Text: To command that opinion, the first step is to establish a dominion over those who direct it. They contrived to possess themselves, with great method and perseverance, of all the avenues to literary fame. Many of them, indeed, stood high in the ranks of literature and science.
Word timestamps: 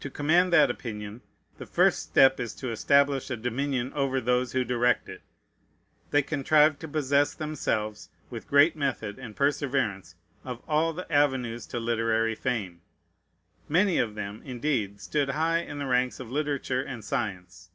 To 0.00 0.10
command 0.10 0.52
that 0.52 0.68
opinion, 0.68 1.20
the 1.58 1.64
first 1.66 2.02
step 2.02 2.40
is 2.40 2.56
to 2.56 2.72
establish 2.72 3.30
a 3.30 3.36
dominion 3.36 3.92
over 3.92 4.20
those 4.20 4.50
who 4.50 4.64
direct 4.64 5.08
it. 5.08 5.22
They 6.10 6.22
contrived 6.22 6.80
to 6.80 6.88
possess 6.88 7.34
themselves, 7.34 8.08
with 8.30 8.48
great 8.48 8.74
method 8.74 9.16
and 9.16 9.36
perseverance, 9.36 10.16
of 10.44 10.60
all 10.66 10.92
the 10.92 11.06
avenues 11.12 11.68
to 11.68 11.78
literary 11.78 12.34
fame. 12.34 12.80
Many 13.68 13.98
of 13.98 14.16
them, 14.16 14.42
indeed, 14.44 15.00
stood 15.00 15.28
high 15.28 15.60
in 15.60 15.78
the 15.78 15.86
ranks 15.86 16.18
of 16.18 16.32
literature 16.32 16.82
and 16.82 17.04
science. 17.04 17.70